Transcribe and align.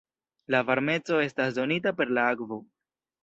La 0.53 0.61
varmeco 0.69 1.19
estas 1.25 1.53
donita 1.59 1.93
per 1.99 2.09
la 2.19 2.23
akvo. 2.37 2.59